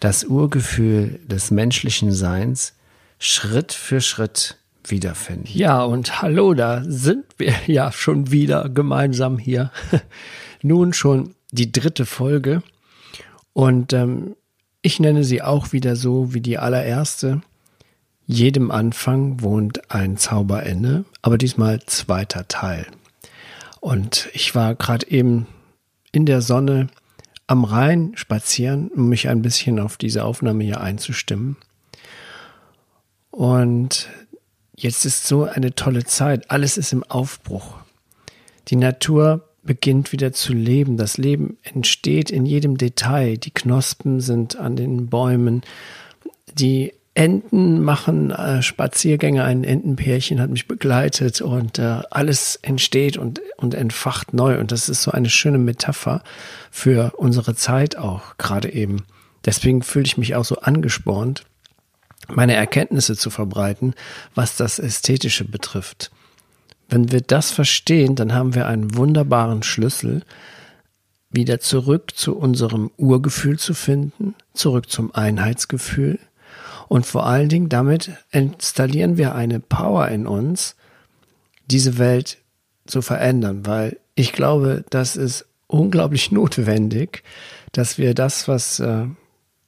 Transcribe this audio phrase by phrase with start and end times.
[0.00, 2.74] das Urgefühl des menschlichen Seins
[3.18, 5.48] Schritt für Schritt wiederfinden.
[5.48, 9.70] Ja, und hallo, da sind wir ja schon wieder gemeinsam hier.
[10.62, 12.62] Nun schon die dritte Folge.
[13.52, 14.36] Und ähm,
[14.82, 17.40] ich nenne sie auch wieder so wie die allererste.
[18.26, 22.86] Jedem Anfang wohnt ein Zauberende, aber diesmal zweiter Teil.
[23.80, 25.46] Und ich war gerade eben
[26.10, 26.88] in der Sonne
[27.46, 31.56] am Rhein spazieren, um mich ein bisschen auf diese Aufnahme hier einzustimmen.
[33.30, 34.08] Und
[34.74, 36.50] jetzt ist so eine tolle Zeit.
[36.50, 37.76] Alles ist im Aufbruch.
[38.68, 40.96] Die Natur beginnt wieder zu leben.
[40.96, 43.36] Das Leben entsteht in jedem Detail.
[43.36, 45.62] Die Knospen sind an den Bäumen.
[46.52, 53.40] Die Enten machen äh, Spaziergänge, ein Entenpärchen hat mich begleitet und äh, alles entsteht und,
[53.56, 54.58] und entfacht neu.
[54.58, 56.24] Und das ist so eine schöne Metapher
[56.72, 59.04] für unsere Zeit auch gerade eben.
[59.44, 61.44] Deswegen fühle ich mich auch so angespornt,
[62.28, 63.94] meine Erkenntnisse zu verbreiten,
[64.34, 66.10] was das Ästhetische betrifft.
[66.88, 70.22] Wenn wir das verstehen, dann haben wir einen wunderbaren Schlüssel,
[71.30, 76.18] wieder zurück zu unserem Urgefühl zu finden, zurück zum Einheitsgefühl,
[76.88, 80.76] und vor allen Dingen damit installieren wir eine Power in uns,
[81.66, 82.38] diese Welt
[82.86, 87.22] zu verändern, weil ich glaube, das ist unglaublich notwendig,
[87.72, 89.06] dass wir das, was äh,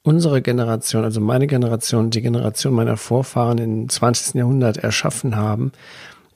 [0.03, 4.35] unsere Generation, also meine Generation, die Generation meiner Vorfahren im 20.
[4.35, 5.73] Jahrhundert erschaffen haben,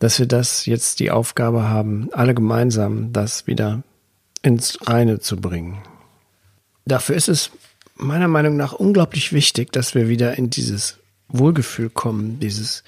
[0.01, 3.83] dass wir das jetzt die Aufgabe haben, alle gemeinsam das wieder
[4.43, 5.83] ins Reine zu bringen.
[6.87, 7.51] Dafür ist es
[8.01, 12.83] meiner Meinung nach unglaublich wichtig, dass wir wieder in dieses Wohlgefühl kommen, dieses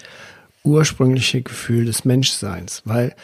[0.65, 3.15] ursprüngliche Gefühl des Menschseins, weil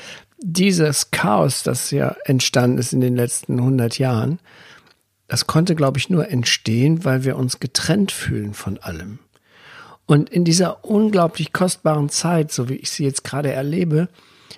[0.40, 4.38] dieses Chaos, das ja entstanden ist in den letzten 100 Jahren,
[5.26, 9.18] das konnte, glaube ich, nur entstehen, weil wir uns getrennt fühlen von allem.
[10.06, 14.08] Und in dieser unglaublich kostbaren Zeit, so wie ich sie jetzt gerade erlebe,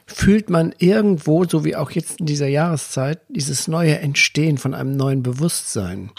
[0.07, 4.97] fühlt man irgendwo, so wie auch jetzt in dieser Jahreszeit, dieses neue Entstehen von einem
[4.97, 6.11] neuen Bewusstsein.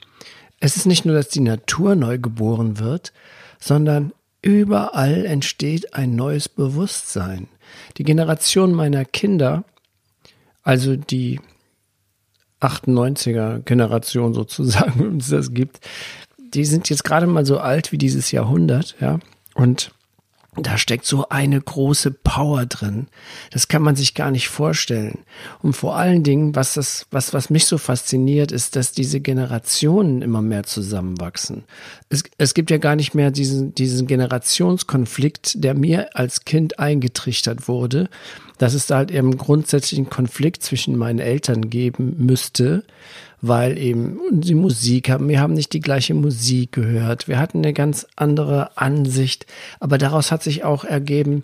[0.61, 3.11] Es ist nicht nur, dass die Natur neu geboren wird,
[3.59, 7.47] sondern überall entsteht ein neues Bewusstsein.
[7.97, 9.65] Die Generation meiner Kinder,
[10.63, 11.41] also die
[12.61, 15.79] 98er Generation sozusagen, wenn es das gibt,
[16.37, 19.19] die sind jetzt gerade mal so alt wie dieses Jahrhundert, ja,
[19.55, 19.91] und
[20.57, 23.07] da steckt so eine große Power drin.
[23.51, 25.19] Das kann man sich gar nicht vorstellen.
[25.61, 30.21] Und vor allen Dingen, was das, was, was mich so fasziniert, ist, dass diese Generationen
[30.21, 31.63] immer mehr zusammenwachsen.
[32.09, 37.69] Es, es gibt ja gar nicht mehr diesen, diesen Generationskonflikt, der mir als Kind eingetrichtert
[37.69, 38.09] wurde,
[38.57, 42.83] dass es da halt eben grundsätzlichen Konflikt zwischen meinen Eltern geben müsste
[43.41, 47.73] weil eben die Musik haben, wir haben nicht die gleiche Musik gehört, wir hatten eine
[47.73, 49.45] ganz andere Ansicht,
[49.79, 51.43] aber daraus hat sich auch ergeben,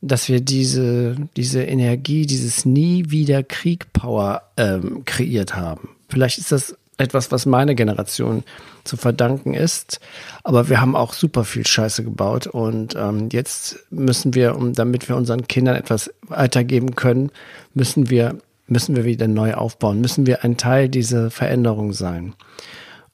[0.00, 5.90] dass wir diese, diese Energie, dieses nie wieder Krieg-Power ähm, kreiert haben.
[6.08, 8.44] Vielleicht ist das etwas, was meine Generation
[8.84, 10.00] zu verdanken ist.
[10.44, 15.08] Aber wir haben auch super viel Scheiße gebaut und ähm, jetzt müssen wir, um, damit
[15.08, 17.30] wir unseren Kindern etwas weitergeben können,
[17.74, 22.34] müssen wir müssen wir wieder neu aufbauen, müssen wir ein Teil dieser Veränderung sein.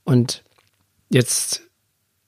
[0.04, 0.44] Und
[1.10, 1.62] jetzt,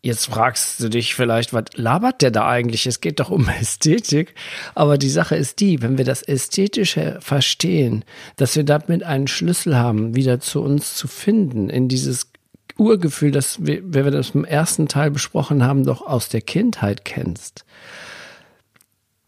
[0.02, 2.86] jetzt fragst du dich vielleicht, was labert der da eigentlich?
[2.86, 4.34] Es geht doch um Ästhetik.
[4.74, 8.04] Aber die Sache ist die, wenn wir das Ästhetische verstehen,
[8.36, 12.30] dass wir damit einen Schlüssel haben, wieder zu uns zu finden, in dieses
[12.76, 17.64] Urgefühl, das, wie wir das im ersten Teil besprochen haben, doch aus der Kindheit kennst,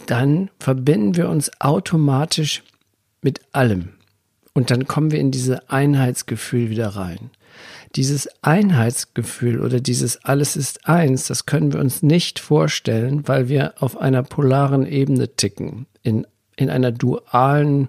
[0.06, 2.62] dann verbinden wir uns automatisch
[3.22, 3.90] mit allem.
[4.54, 7.30] Und dann kommen wir in dieses Einheitsgefühl wieder rein.
[7.96, 13.74] Dieses Einheitsgefühl oder dieses Alles ist eins, das können wir uns nicht vorstellen, weil wir
[13.82, 15.86] auf einer polaren Ebene ticken.
[16.02, 16.26] In,
[16.56, 17.88] in einer dualen,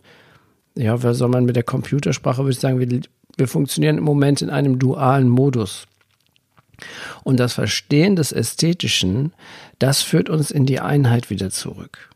[0.75, 3.01] ja, was soll man mit der Computersprache, würde ich sagen, wir,
[3.37, 5.87] wir funktionieren im Moment in einem dualen Modus.
[7.23, 9.33] Und das Verstehen des Ästhetischen,
[9.79, 12.09] das führt uns in die Einheit wieder zurück.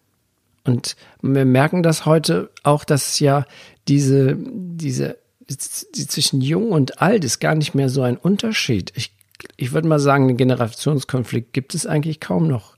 [0.67, 3.45] Und wir merken das heute auch, dass ja
[3.87, 5.17] diese, diese,
[5.49, 8.91] die zwischen jung und alt ist gar nicht mehr so ein Unterschied.
[8.95, 9.17] Ich
[9.55, 12.75] ich würde mal sagen, einen Generationskonflikt gibt es eigentlich kaum noch.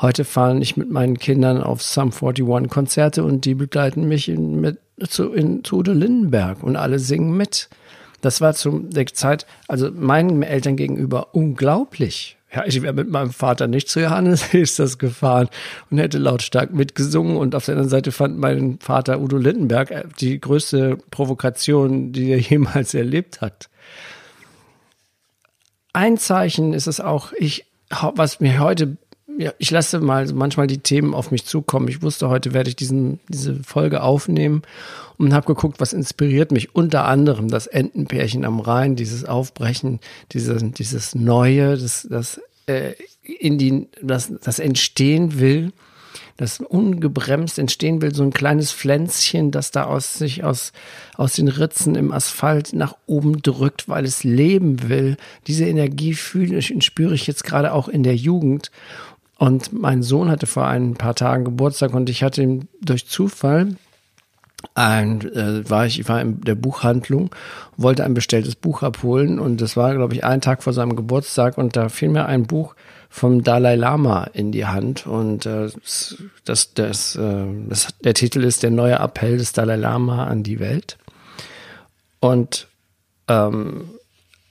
[0.00, 4.60] Heute fahre ich mit meinen Kindern auf Sum 41 Konzerte und die begleiten mich in,
[4.60, 7.68] mit, zu, in, zu Lindenberg und alle singen mit.
[8.20, 12.37] Das war zu der Zeit, also meinen Eltern gegenüber unglaublich.
[12.54, 15.48] Ja, ich wäre mit meinem Vater nicht zu Johannes ist das gefahren
[15.90, 17.36] und hätte lautstark mitgesungen.
[17.36, 22.30] Und auf der anderen Seite fand mein Vater Udo Lindenberg äh, die größte Provokation, die
[22.30, 23.68] er jemals erlebt hat.
[25.92, 28.96] Ein Zeichen ist es auch, ich, was mir heute
[29.38, 31.86] ja, ich lasse mal manchmal die Themen auf mich zukommen.
[31.86, 34.62] Ich wusste, heute werde ich diesen, diese Folge aufnehmen
[35.16, 36.74] und habe geguckt, was inspiriert mich.
[36.74, 40.00] Unter anderem das Entenpärchen am Rhein, dieses Aufbrechen,
[40.32, 45.72] diese, dieses Neue, das, das äh, in die, das, das entstehen will,
[46.36, 50.72] das ungebremst entstehen will, so ein kleines Pflänzchen, das da aus sich aus,
[51.16, 55.16] aus den Ritzen im Asphalt nach oben drückt, weil es leben will.
[55.48, 58.70] Diese Energie fühle ich und spüre ich jetzt gerade auch in der Jugend.
[59.38, 63.76] Und mein Sohn hatte vor ein paar Tagen Geburtstag und ich hatte ihm durch Zufall
[64.74, 67.30] ein, äh, war ich, ich war in der Buchhandlung,
[67.76, 71.56] wollte ein bestelltes Buch abholen und das war, glaube ich, ein Tag vor seinem Geburtstag
[71.56, 72.74] und da fiel mir ein Buch
[73.08, 75.70] vom Dalai Lama in die Hand und äh,
[76.44, 80.58] das, das, äh, das, der Titel ist Der neue Appell des Dalai Lama an die
[80.58, 80.98] Welt.
[82.18, 82.66] Und
[83.28, 83.84] ähm,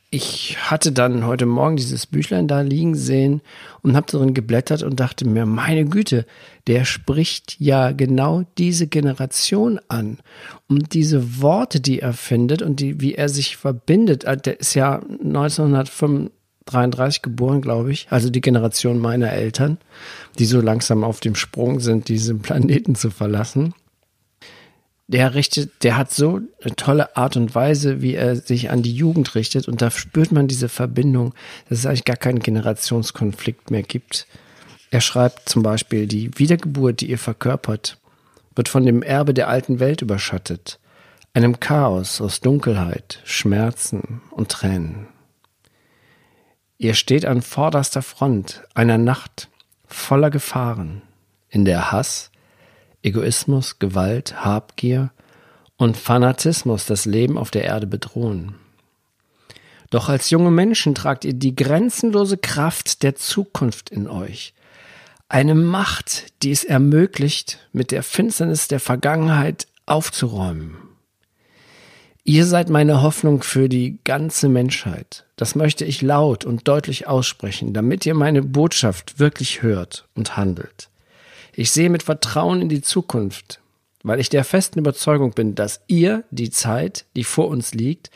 [0.10, 3.42] ich hatte dann heute Morgen dieses Büchlein da liegen sehen
[3.82, 6.26] und habe darin geblättert und dachte mir, meine Güte,
[6.68, 10.20] der spricht ja genau diese Generation an.
[10.70, 14.76] Und diese Worte, die er findet und die, wie er sich verbindet, äh, der ist
[14.76, 19.78] ja 1933 geboren, glaube ich, also die Generation meiner Eltern,
[20.40, 23.74] die so langsam auf dem Sprung sind, diesen Planeten zu verlassen
[25.08, 28.94] der richtet, der hat so eine tolle Art und Weise, wie er sich an die
[28.94, 29.68] Jugend richtet.
[29.68, 31.34] Und da spürt man diese Verbindung,
[31.70, 34.28] dass es eigentlich gar keinen Generationskonflikt mehr gibt.
[34.92, 37.98] Er schreibt zum Beispiel, die Wiedergeburt, die ihr verkörpert,
[38.56, 40.80] wird von dem Erbe der alten Welt überschattet,
[41.34, 45.08] einem Chaos aus Dunkelheit, Schmerzen und Tränen.
[46.78, 49.50] Ihr steht an vorderster Front einer Nacht
[49.86, 51.02] voller Gefahren,
[51.50, 52.32] in der Hass,
[53.08, 55.12] Egoismus, Gewalt, Habgier
[55.78, 58.56] und Fanatismus das Leben auf der Erde bedrohen.
[59.90, 64.54] Doch als junge Menschen tragt ihr die grenzenlose Kraft der Zukunft in euch.
[65.30, 70.76] Eine Macht, die es ermöglicht, mit der Finsternis der Vergangenheit aufzuräumen.
[72.26, 75.26] Ihr seid meine Hoffnung für die ganze Menschheit.
[75.38, 80.90] Das möchte ich laut und deutlich aussprechen, damit ihr meine Botschaft wirklich hört und handelt.
[81.60, 83.62] Ich sehe mit Vertrauen in die Zukunft,
[84.04, 88.12] weil ich der festen Überzeugung bin, dass ihr die Zeit, die vor uns liegt,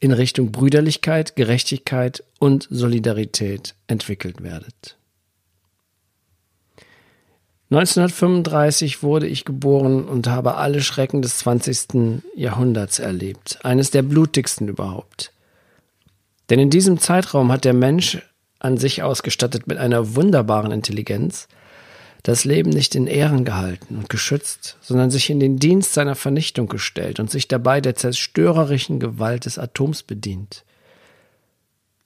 [0.00, 4.98] in Richtung Brüderlichkeit, Gerechtigkeit und Solidarität entwickelt werdet.
[7.70, 12.22] 1935 wurde ich geboren und habe alle Schrecken des 20.
[12.36, 15.32] Jahrhunderts erlebt, eines der blutigsten überhaupt.
[16.50, 18.20] Denn in diesem Zeitraum hat der Mensch
[18.58, 21.48] an sich ausgestattet mit einer wunderbaren Intelligenz,
[22.24, 26.68] das Leben nicht in Ehren gehalten und geschützt, sondern sich in den Dienst seiner Vernichtung
[26.68, 30.64] gestellt und sich dabei der zerstörerischen Gewalt des Atoms bedient.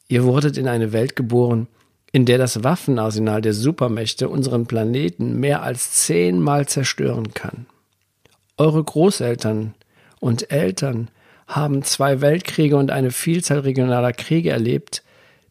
[0.09, 1.69] Ihr wurdet in eine Welt geboren,
[2.11, 7.67] in der das Waffenarsenal der Supermächte unseren Planeten mehr als zehnmal zerstören kann.
[8.57, 9.75] Eure Großeltern
[10.19, 11.11] und Eltern
[11.47, 15.05] haben zwei Weltkriege und eine Vielzahl regionaler Kriege erlebt,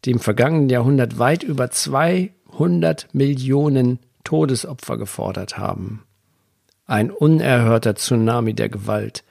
[0.03, 6.03] die im vergangenen Jahrhundert weit über 200 Millionen Todesopfer gefordert haben.
[6.85, 9.23] Ein unerhörter Tsunami der Gewalt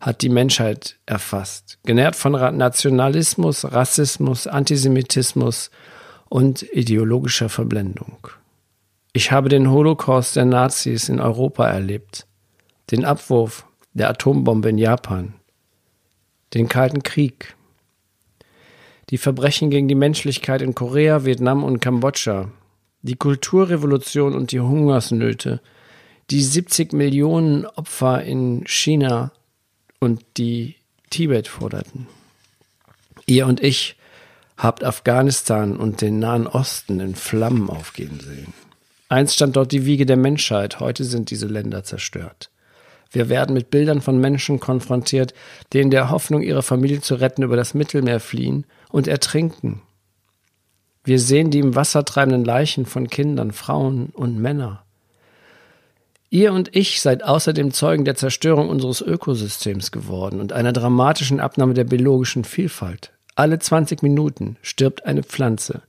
[0.00, 5.72] hat die Menschheit erfasst, genährt von Nationalismus, Rassismus, Antisemitismus
[6.28, 8.28] und ideologischer Verblendung.
[9.12, 12.28] Ich habe den Holocaust der Nazis in Europa erlebt,
[12.92, 15.34] den Abwurf der Atombombe in Japan,
[16.54, 17.56] den Kalten Krieg,
[19.10, 22.48] die Verbrechen gegen die Menschlichkeit in Korea, Vietnam und Kambodscha,
[23.06, 25.60] die Kulturrevolution und die Hungersnöte,
[26.30, 29.32] die 70 Millionen Opfer in China
[30.00, 30.76] und die
[31.10, 32.06] Tibet forderten.
[33.26, 33.96] Ihr und ich
[34.56, 38.52] habt Afghanistan und den Nahen Osten in Flammen aufgehen sehen.
[39.08, 42.50] Einst stand dort die Wiege der Menschheit, heute sind diese Länder zerstört.
[43.12, 45.32] Wir werden mit Bildern von Menschen konfrontiert,
[45.72, 49.80] die in der Hoffnung, ihre Familie zu retten, über das Mittelmeer fliehen und ertrinken,
[51.06, 54.80] wir sehen die im Wasser treibenden Leichen von Kindern, Frauen und Männern.
[56.30, 61.74] Ihr und ich seid außerdem Zeugen der Zerstörung unseres Ökosystems geworden und einer dramatischen Abnahme
[61.74, 63.12] der biologischen Vielfalt.
[63.36, 65.82] Alle 20 Minuten stirbt eine Pflanze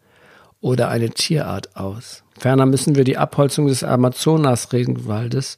[0.62, 2.24] oder eine Tierart aus.
[2.38, 5.58] Ferner müssen wir die Abholzung des Amazonas-Regenwaldes,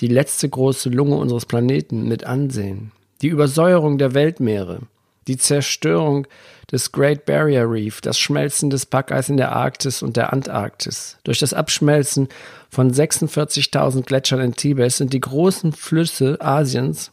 [0.00, 2.90] die letzte große Lunge unseres Planeten, mit ansehen.
[3.22, 4.80] Die Übersäuerung der Weltmeere,
[5.28, 6.26] die Zerstörung
[6.70, 11.16] des Great Barrier Reef, das Schmelzen des Packeis in der Arktis und der Antarktis.
[11.24, 12.28] Durch das Abschmelzen
[12.70, 17.12] von 46.000 Gletschern in Tibet sind die großen Flüsse Asiens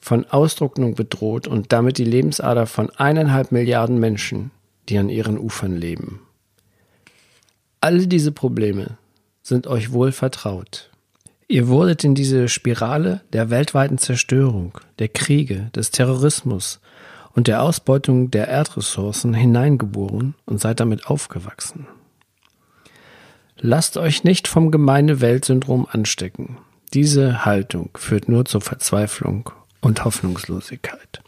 [0.00, 4.52] von Austrocknung bedroht und damit die Lebensader von eineinhalb Milliarden Menschen,
[4.88, 6.22] die an ihren Ufern leben.
[7.80, 8.96] All diese Probleme
[9.42, 10.90] sind euch wohl vertraut.
[11.48, 16.80] Ihr wurdet in diese Spirale der weltweiten Zerstörung, der Kriege, des Terrorismus
[17.34, 21.86] und der Ausbeutung der Erdressourcen hineingeboren und seid damit aufgewachsen.
[23.60, 26.58] Lasst euch nicht vom gemeine Weltsyndrom anstecken.
[26.94, 31.20] Diese Haltung führt nur zur Verzweiflung und Hoffnungslosigkeit.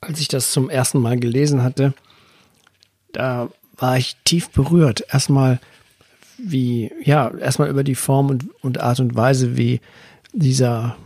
[0.00, 1.94] Als ich das zum ersten Mal gelesen hatte,
[3.12, 5.04] da war ich tief berührt.
[5.10, 5.60] Erstmal
[6.36, 9.80] wie, ja, erstmal über die Form und, und Art und Weise, wie
[10.32, 10.96] dieser,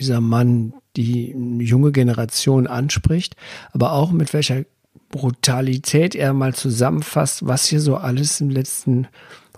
[0.00, 3.36] dieser Mann die junge Generation anspricht,
[3.72, 4.64] aber auch mit welcher
[5.10, 9.08] Brutalität er mal zusammenfasst, was hier so alles in den letzten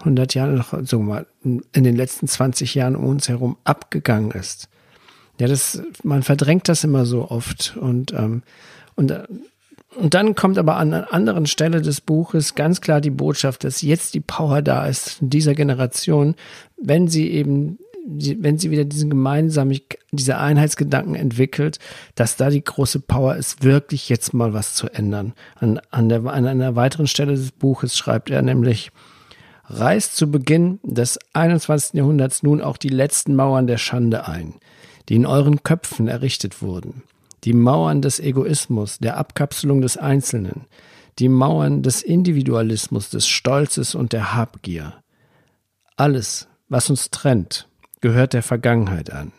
[0.00, 4.68] 100 Jahren, so mal, in den letzten 20 Jahren um uns herum abgegangen ist.
[5.38, 8.42] Ja, das, man verdrängt das immer so oft und, ähm,
[8.94, 9.12] und,
[9.96, 13.82] und dann kommt aber an einer anderen Stelle des Buches ganz klar die Botschaft, dass
[13.82, 16.34] jetzt die Power da ist dieser Generation,
[16.76, 19.78] wenn sie eben wenn sie wieder diesen gemeinsamen,
[20.10, 21.78] diese Einheitsgedanken entwickelt,
[22.14, 25.34] dass da die große Power ist, wirklich jetzt mal was zu ändern.
[25.56, 28.90] An, an, der, an einer weiteren Stelle des Buches schreibt er nämlich,
[29.66, 31.94] reißt zu Beginn des 21.
[31.94, 34.54] Jahrhunderts nun auch die letzten Mauern der Schande ein,
[35.08, 37.02] die in euren Köpfen errichtet wurden.
[37.44, 40.66] Die Mauern des Egoismus, der Abkapselung des Einzelnen,
[41.18, 44.94] die Mauern des Individualismus, des Stolzes und der Habgier.
[45.96, 47.68] Alles, was uns trennt,
[48.02, 49.32] gehört der Vergangenheit an.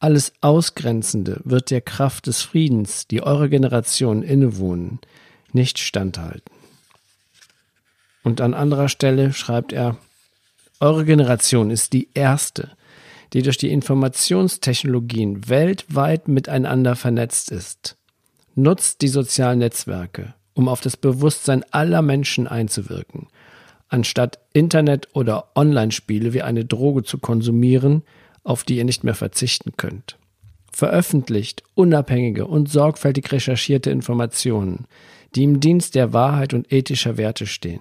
[0.00, 4.98] Alles Ausgrenzende wird der Kraft des Friedens, die eure Generation innewohnen,
[5.52, 6.52] nicht standhalten.
[8.24, 9.96] Und an anderer Stelle schreibt er,
[10.80, 12.70] eure Generation ist die erste,
[13.32, 17.96] die durch die Informationstechnologien weltweit miteinander vernetzt ist.
[18.54, 23.28] Nutzt die sozialen Netzwerke, um auf das Bewusstsein aller Menschen einzuwirken
[23.88, 28.02] anstatt Internet- oder Online-Spiele wie eine Droge zu konsumieren,
[28.44, 30.18] auf die ihr nicht mehr verzichten könnt.
[30.72, 34.86] Veröffentlicht unabhängige und sorgfältig recherchierte Informationen,
[35.34, 37.80] die im Dienst der Wahrheit und ethischer Werte stehen.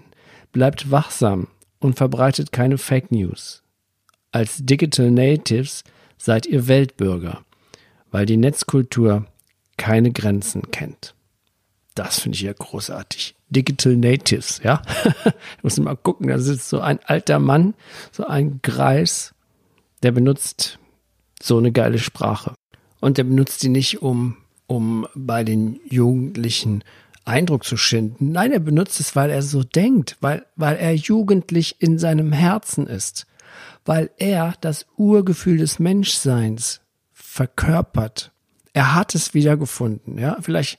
[0.52, 1.48] Bleibt wachsam
[1.80, 3.64] und verbreitet keine Fake News.
[4.32, 5.84] Als Digital Natives
[6.18, 7.42] seid ihr Weltbürger,
[8.12, 9.26] weil die Netzkultur
[9.78, 11.14] keine Grenzen kennt.
[11.98, 13.36] Das finde ich ja großartig.
[13.50, 14.82] Digital Natives, ja.
[15.26, 17.74] ich muss mal gucken, da sitzt so ein alter Mann,
[18.12, 19.34] so ein Greis,
[20.04, 20.78] der benutzt
[21.42, 22.54] so eine geile Sprache.
[23.00, 24.38] Und der benutzt die nicht, um,
[24.68, 26.84] um bei den Jugendlichen
[27.26, 28.32] Eindruck zu schinden.
[28.32, 32.86] Nein, er benutzt es, weil er so denkt, weil, weil er jugendlich in seinem Herzen
[32.86, 33.26] ist,
[33.86, 36.82] weil er das Urgefühl des Menschseins
[37.14, 38.32] verkörpert.
[38.74, 40.38] Er hat es wiedergefunden, ja.
[40.42, 40.78] Vielleicht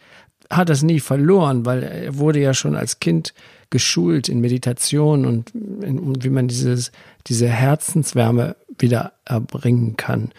[0.50, 3.34] hat das nie verloren, weil er wurde ja schon als Kind
[3.70, 6.90] geschult in Meditation und, in, und wie man dieses,
[7.26, 10.30] diese Herzenswärme wieder erbringen kann.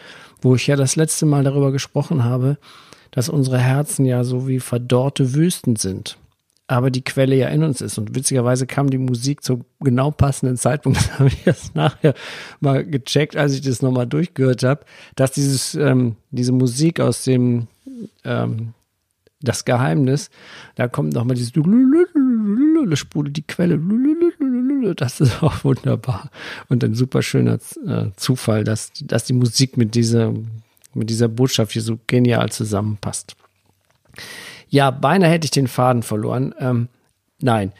[0.41, 2.57] Wo ich ja das letzte Mal darüber gesprochen habe,
[3.11, 6.17] dass unsere Herzen ja so wie verdorrte Wüsten sind.
[6.67, 7.97] Aber die Quelle ja in uns ist.
[7.97, 10.99] Und witzigerweise kam die Musik zu genau passenden Zeitpunkt.
[11.09, 12.13] Das habe ich erst nachher
[12.59, 14.85] mal gecheckt, als ich das nochmal durchgehört habe,
[15.15, 17.67] dass dieses, ähm, diese Musik aus dem
[18.23, 18.73] ähm,
[19.41, 20.29] das Geheimnis,
[20.75, 21.53] da kommt nochmal dieses
[22.97, 23.79] sprudelt die Quelle.
[24.95, 26.29] Das ist auch wunderbar.
[26.67, 30.33] Und ein super schöner äh, Zufall, dass, dass die Musik mit dieser,
[30.93, 33.35] mit dieser Botschaft hier so genial zusammenpasst.
[34.69, 36.53] Ja, beinahe hätte ich den Faden verloren.
[36.59, 36.89] Ähm,
[37.41, 37.71] nein,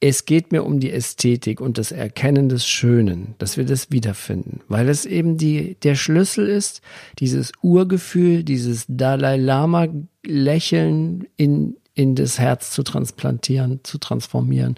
[0.00, 4.60] es geht mir um die Ästhetik und das Erkennen des Schönen, dass wir das wiederfinden,
[4.68, 6.82] weil es eben die, der Schlüssel ist,
[7.18, 9.88] dieses Urgefühl, dieses Dalai Lama
[10.24, 14.74] Lächeln in, in das Herz zu transplantieren, zu transformieren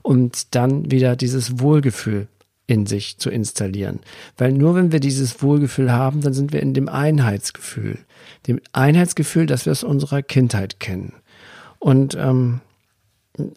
[0.00, 2.28] und dann wieder dieses Wohlgefühl
[2.66, 4.00] in sich zu installieren.
[4.38, 7.98] Weil nur wenn wir dieses Wohlgefühl haben, dann sind wir in dem Einheitsgefühl.
[8.46, 11.12] Dem Einheitsgefühl, dass wir aus unserer Kindheit kennen.
[11.78, 12.60] Und ähm,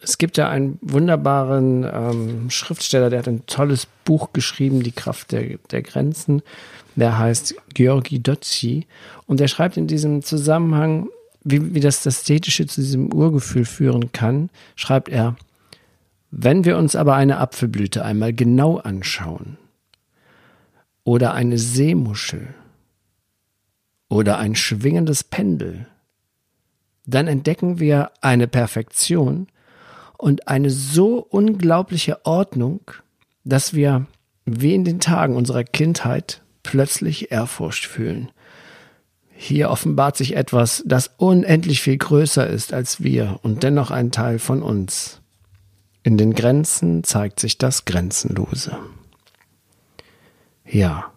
[0.02, 5.32] es gibt ja einen wunderbaren ähm, Schriftsteller, der hat ein tolles Buch geschrieben, Die Kraft
[5.32, 6.42] der, der Grenzen.
[6.94, 8.86] Der heißt Georgi Dötzi.
[9.26, 11.08] Und der schreibt in diesem Zusammenhang,
[11.44, 15.36] wie, wie das Ästhetische zu diesem Urgefühl führen kann, schreibt er,
[16.30, 19.58] wenn wir uns aber eine Apfelblüte einmal genau anschauen
[21.04, 22.54] oder eine Seemuschel
[24.08, 25.86] oder ein schwingendes Pendel,
[27.04, 29.46] dann entdecken wir eine Perfektion
[30.18, 32.80] und eine so unglaubliche Ordnung,
[33.44, 34.06] dass wir
[34.44, 38.30] wie in den Tagen unserer Kindheit plötzlich Ehrfurcht fühlen.
[39.38, 44.38] Hier offenbart sich etwas, das unendlich viel größer ist als wir und dennoch ein Teil
[44.38, 45.20] von uns.
[46.02, 48.78] In den Grenzen zeigt sich das Grenzenlose.
[50.64, 51.12] Ja,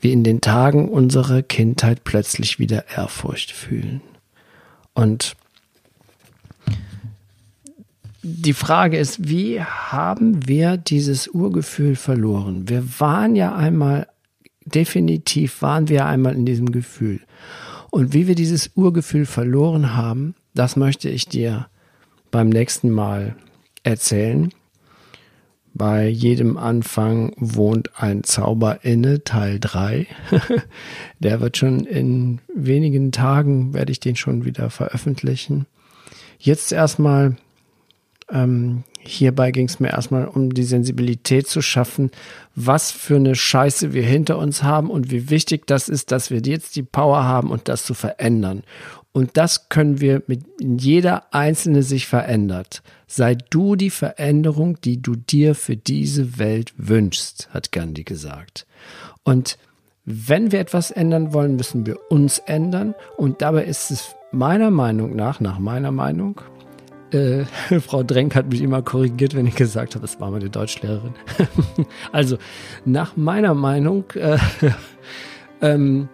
[0.00, 4.02] wie in den Tagen unserer Kindheit plötzlich wieder Ehrfurcht fühlen.
[4.94, 5.36] Und
[8.22, 12.68] die Frage ist, wie haben wir dieses Urgefühl verloren?
[12.68, 14.08] Wir waren ja einmal,
[14.64, 17.20] definitiv waren wir einmal in diesem Gefühl.
[17.90, 21.68] Und wie wir dieses Urgefühl verloren haben, das möchte ich dir
[22.30, 23.36] beim nächsten Mal
[23.82, 24.52] erzählen.
[25.74, 30.06] Bei jedem Anfang wohnt ein Zauber inne, Teil 3.
[31.20, 35.66] Der wird schon in wenigen Tagen, werde ich den schon wieder veröffentlichen.
[36.38, 37.36] Jetzt erstmal,
[38.30, 42.10] ähm, hierbei ging es mir erstmal um die Sensibilität zu schaffen,
[42.54, 46.40] was für eine Scheiße wir hinter uns haben und wie wichtig das ist, dass wir
[46.40, 48.62] jetzt die Power haben und das zu verändern.
[49.12, 52.82] Und das können wir mit jeder einzelne sich verändert.
[53.06, 58.66] Sei du die Veränderung, die du dir für diese Welt wünschst, hat Gandhi gesagt.
[59.24, 59.58] Und
[60.04, 62.94] wenn wir etwas ändern wollen, müssen wir uns ändern.
[63.16, 66.40] Und dabei ist es meiner Meinung nach, nach meiner Meinung,
[67.12, 67.44] äh,
[67.80, 71.14] Frau Drenk hat mich immer korrigiert, wenn ich gesagt habe, das war meine Deutschlehrerin.
[72.12, 72.38] also,
[72.84, 74.38] nach meiner Meinung äh,
[75.62, 76.08] ähm,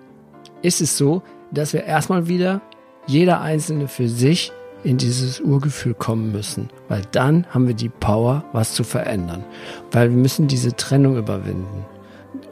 [0.63, 2.63] ist es so, dass wir erstmal wieder
[3.07, 4.53] jeder Einzelne für sich
[4.83, 9.45] in dieses Urgefühl kommen müssen, weil dann haben wir die Power, was zu verändern,
[9.93, 11.87] weil wir müssen diese Trennung überwinden.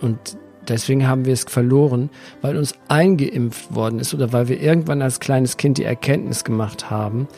[0.00, 0.37] Und
[0.68, 5.20] deswegen haben wir es verloren, weil uns eingeimpft worden ist oder weil wir irgendwann als
[5.20, 7.28] kleines Kind die Erkenntnis gemacht haben,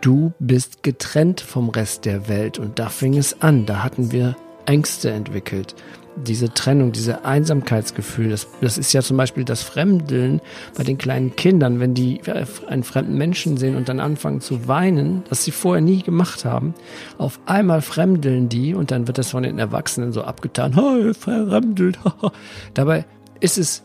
[0.00, 4.36] du bist getrennt vom Rest der Welt und da fing es an, da hatten wir
[4.66, 5.74] Ängste entwickelt
[6.16, 10.40] diese Trennung, diese Einsamkeitsgefühl, das, das ist ja zum Beispiel das Fremdeln
[10.76, 12.20] bei den kleinen Kindern, wenn die
[12.66, 16.74] einen fremden Menschen sehen und dann anfangen zu weinen, das sie vorher nie gemacht haben.
[17.18, 21.98] Auf einmal fremdeln die und dann wird das von den Erwachsenen so abgetan, hey, fremdelt.
[22.74, 23.04] Dabei
[23.40, 23.84] ist es,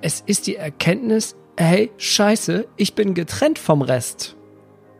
[0.00, 4.37] es ist die Erkenntnis, hey, scheiße, ich bin getrennt vom Rest.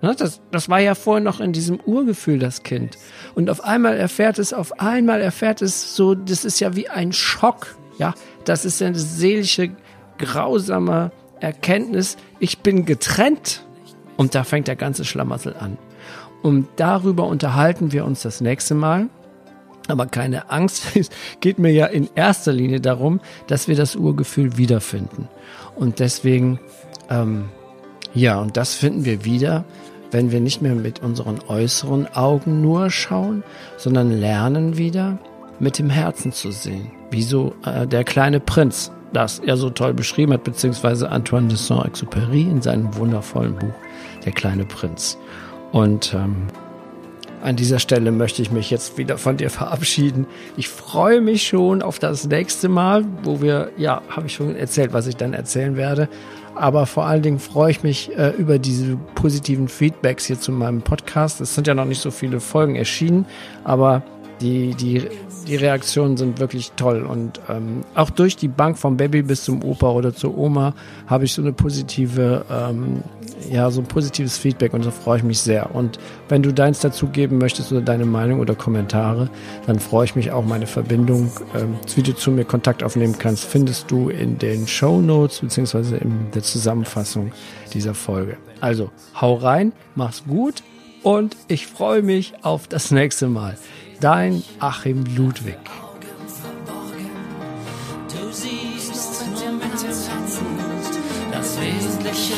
[0.01, 2.97] Ne, das, das war ja vorher noch in diesem Urgefühl, das Kind.
[3.35, 7.13] Und auf einmal erfährt es, auf einmal erfährt es so, das ist ja wie ein
[7.13, 7.77] Schock.
[7.99, 9.71] Ja, das ist eine seelische,
[10.19, 12.17] grausame Erkenntnis.
[12.39, 13.65] Ich bin getrennt.
[14.17, 15.79] Und da fängt der ganze Schlamassel an.
[16.43, 19.09] Und darüber unterhalten wir uns das nächste Mal.
[19.89, 24.57] Aber keine Angst, es geht mir ja in erster Linie darum, dass wir das Urgefühl
[24.57, 25.29] wiederfinden.
[25.75, 26.61] Und deswegen,
[27.11, 27.49] ähm,
[28.15, 29.65] ja, und das finden wir wieder,
[30.11, 33.43] wenn wir nicht mehr mit unseren äußeren Augen nur schauen,
[33.77, 35.19] sondern lernen wieder
[35.61, 36.91] mit dem Herzen zu sehen.
[37.11, 41.57] Wie so äh, der kleine Prinz, das er so toll beschrieben hat, beziehungsweise Antoine de
[41.57, 43.75] Saint-Exupéry in seinem wundervollen Buch
[44.25, 45.19] Der kleine Prinz.
[45.73, 46.47] Und ähm,
[47.43, 50.27] an dieser Stelle möchte ich mich jetzt wieder von dir verabschieden.
[50.57, 54.93] Ich freue mich schon auf das nächste Mal, wo wir, ja, habe ich schon erzählt,
[54.93, 56.09] was ich dann erzählen werde.
[56.55, 60.83] Aber vor allen Dingen freue ich mich äh, über diese positiven Feedbacks hier zu meinem
[60.83, 61.41] Podcast.
[61.41, 63.27] Es sind ja noch nicht so viele Folgen erschienen,
[63.63, 64.03] aber
[64.41, 65.09] die, die,
[65.49, 67.03] die Reaktionen sind wirklich toll.
[67.03, 70.75] Und ähm, auch durch die Bank vom Baby bis zum Opa oder zur Oma
[71.07, 73.03] habe ich so eine positive, ähm,
[73.51, 75.75] ja, so ein positives Feedback und da freue ich mich sehr.
[75.75, 79.31] Und wenn du deins dazu geben möchtest oder deine Meinung oder Kommentare,
[79.67, 83.45] dann freue ich mich auch meine Verbindung, ähm, wie du zu mir Kontakt aufnehmen kannst,
[83.45, 87.33] findest du in den Show Notes beziehungsweise in der Zusammenfassung
[87.73, 88.37] dieser Folge.
[88.61, 90.63] Also hau rein, mach's gut
[91.03, 93.57] und ich freue mich auf das nächste Mal.
[94.01, 95.59] Dein Achim Ludwig.
[98.09, 100.99] Du siehst nur mit dem Herzen gut,
[101.33, 102.35] das Wesentliche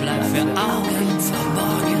[0.00, 1.91] bleibt für Augen verborgen,